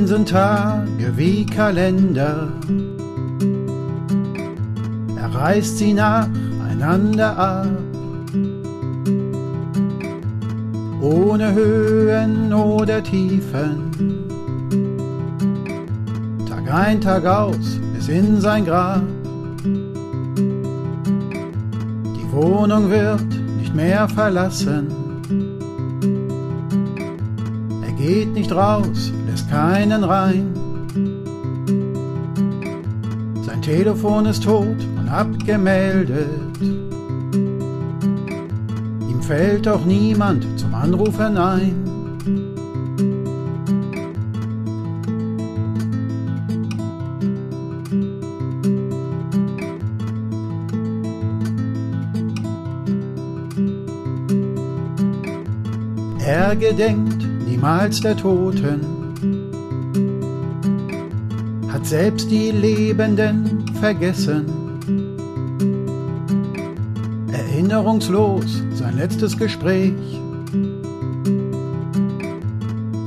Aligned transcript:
sind 0.00 0.30
Tage 0.30 1.12
wie 1.16 1.44
Kalender. 1.44 2.48
Er 5.16 5.34
reißt 5.34 5.78
sie 5.78 5.92
nacheinander 5.92 7.38
ab. 7.38 7.66
Ohne 11.00 11.52
Höhen 11.52 12.52
oder 12.54 13.02
Tiefen. 13.02 13.90
Tag 16.48 16.72
ein, 16.72 17.00
Tag 17.00 17.26
aus, 17.26 17.78
bis 17.94 18.08
in 18.08 18.40
sein 18.40 18.64
Grab. 18.64 19.02
Die 22.16 22.32
Wohnung 22.32 22.88
wird 22.88 23.26
nicht 23.58 23.74
mehr 23.74 24.08
verlassen. 24.08 24.88
Er 27.84 27.92
geht 27.92 28.32
nicht 28.32 28.52
raus, 28.52 29.12
keinen 29.52 30.02
rein. 30.02 30.54
Sein 33.44 33.60
Telefon 33.60 34.24
ist 34.24 34.44
tot 34.44 34.78
und 34.96 35.08
abgemeldet. 35.10 36.26
Ihm 39.10 39.20
fällt 39.20 39.68
auch 39.68 39.84
niemand 39.84 40.46
zum 40.58 40.74
Anrufen 40.74 41.36
ein. 41.36 41.74
Er 56.24 56.56
gedenkt 56.56 57.22
niemals 57.46 58.00
der 58.00 58.16
Toten, 58.16 59.01
hat 61.82 61.88
selbst 61.88 62.30
die 62.30 62.52
Lebenden 62.52 63.64
vergessen. 63.80 64.46
Erinnerungslos 67.32 68.62
sein 68.74 68.96
letztes 68.96 69.36
Gespräch, 69.36 69.92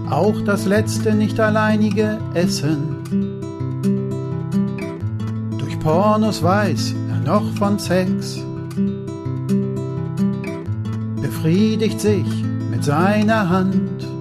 auch 0.10 0.42
das 0.42 0.66
letzte 0.66 1.16
nicht 1.16 1.40
alleinige 1.40 2.18
Essen. 2.34 2.82
Durch 5.58 5.80
Pornos 5.80 6.44
weiß 6.44 6.96
er 7.12 7.20
noch 7.22 7.50
von 7.54 7.80
Sex, 7.80 8.44
befriedigt 11.22 12.02
sich 12.02 12.28
mit 12.70 12.84
seiner 12.84 13.48
Hand. 13.48 14.15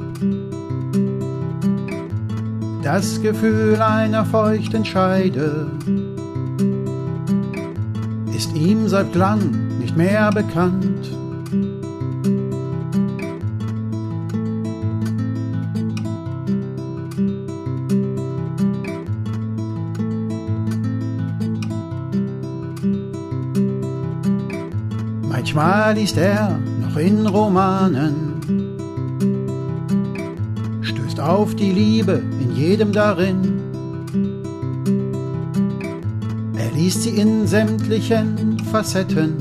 Das 2.84 3.22
Gefühl 3.22 3.80
einer 3.80 4.26
feuchten 4.26 4.84
Scheide 4.84 5.70
ist 8.36 8.54
ihm 8.54 8.88
seit 8.88 9.14
lang 9.14 9.78
nicht 9.78 9.96
mehr 9.96 10.30
bekannt. 10.30 11.10
Manchmal 25.30 25.94
liest 25.94 26.18
er 26.18 26.58
noch 26.82 26.98
in 26.98 27.26
Romanen, 27.26 28.42
stößt 30.82 31.18
auf 31.18 31.54
die 31.56 31.72
Liebe 31.72 32.22
jedem 32.54 32.92
darin. 32.92 33.60
Er 36.56 36.70
liest 36.72 37.02
sie 37.02 37.10
in 37.10 37.46
sämtlichen 37.46 38.58
Facetten. 38.70 39.34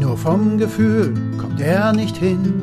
Nur 0.00 0.16
vom 0.16 0.58
Gefühl 0.58 1.14
kommt 1.38 1.60
er 1.60 1.92
nicht 1.92 2.16
hin. 2.16 2.62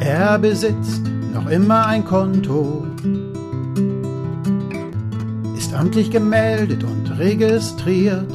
Er 0.00 0.38
besitzt 0.38 1.02
noch 1.34 1.50
immer 1.50 1.86
ein 1.86 2.04
Konto, 2.04 2.86
ist 5.56 5.74
amtlich 5.74 6.10
gemeldet 6.10 6.82
und 6.82 7.18
registriert. 7.18 8.34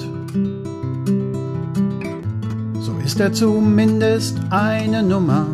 So 2.79 2.93
ist 3.03 3.19
er 3.19 3.33
zumindest 3.33 4.37
eine 4.51 5.01
Nummer, 5.01 5.47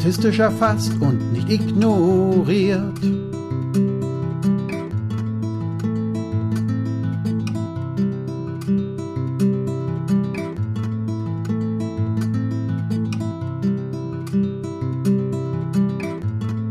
statistisch 0.00 0.38
erfasst 0.38 0.92
und 1.00 1.32
nicht 1.34 1.50
ignoriert. 1.50 2.98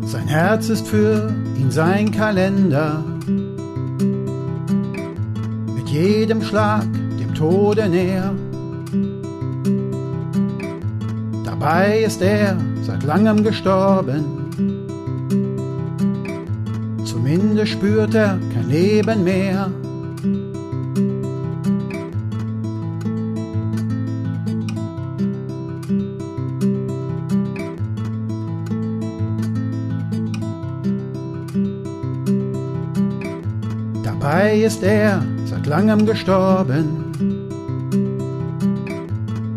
Sein 0.05 0.27
Herz 0.27 0.69
ist 0.69 0.87
für 0.87 1.31
ihn 1.55 1.69
sein 1.69 2.11
Kalender. 2.11 3.03
Mit 5.75 5.87
jedem 5.87 6.41
Schlag 6.41 6.81
dem 7.19 7.35
Tode 7.35 7.87
näher. 7.89 8.33
Dabei 11.59 12.03
ist 12.03 12.21
er 12.21 12.55
seit 12.83 13.03
langem 13.03 13.43
gestorben. 13.43 14.23
Zumindest 17.03 17.73
spürt 17.73 18.15
er 18.15 18.39
kein 18.53 18.69
Leben 18.69 19.25
mehr. 19.25 19.69
Dabei 34.05 34.61
ist 34.61 34.81
er 34.81 35.21
seit 35.43 35.65
langem 35.65 36.05
gestorben. 36.05 37.09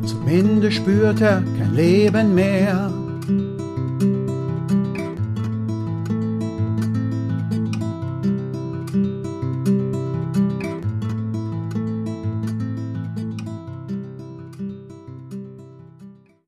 Zumindest 0.04 0.78
spürt 0.78 1.20
er 1.20 1.44
kein 1.56 1.61
Leben 1.72 2.34
mehr. 2.34 3.01